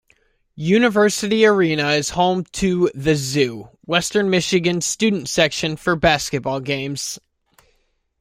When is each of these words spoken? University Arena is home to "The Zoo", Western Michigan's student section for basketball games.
University 0.55 1.45
Arena 1.45 1.89
is 1.89 2.09
home 2.09 2.43
to 2.53 2.89
"The 2.95 3.13
Zoo", 3.13 3.69
Western 3.85 4.31
Michigan's 4.31 4.83
student 4.87 5.29
section 5.29 5.75
for 5.77 5.95
basketball 5.95 6.59
games. 6.59 7.19